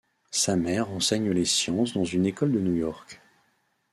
[0.31, 3.21] Sa mère enseigne les sciences dans une école de New York.